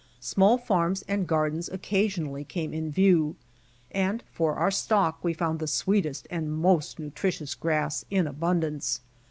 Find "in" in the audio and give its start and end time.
2.73-2.91, 8.09-8.25